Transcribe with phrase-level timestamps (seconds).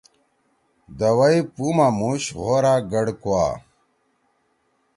[0.97, 3.45] دوَئی پُو ما مُوش غوار گڑ کوا۔